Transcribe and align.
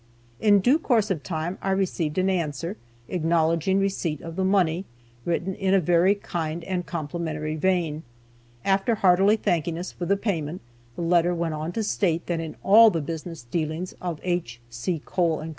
In 0.39 0.61
due 0.61 0.79
course 0.79 1.11
of 1.11 1.21
time 1.21 1.59
I 1.61 1.69
received 1.69 2.17
an 2.17 2.27
answer, 2.27 2.75
acknowledging 3.07 3.77
receipt 3.77 4.19
of 4.21 4.35
the 4.35 4.43
money, 4.43 4.85
written 5.25 5.53
in 5.53 5.75
a 5.75 5.79
very 5.79 6.15
kind 6.15 6.63
and 6.63 6.87
complimentary 6.87 7.55
vein. 7.55 8.01
After 8.65 8.95
heartily 8.95 9.35
thanking 9.35 9.77
us 9.77 9.91
for 9.91 10.07
the 10.07 10.17
payment, 10.17 10.61
the 10.95 11.03
letter 11.03 11.35
went 11.35 11.53
on 11.53 11.71
to 11.73 11.83
state 11.83 12.25
that 12.25 12.39
in 12.39 12.55
all 12.63 12.89
the 12.89 12.99
business 12.99 13.43
dealings 13.43 13.93
of 14.01 14.19
H. 14.23 14.59
C. 14.71 14.99
Cole 15.05 15.41
& 15.41 15.41
Co. 15.43 15.49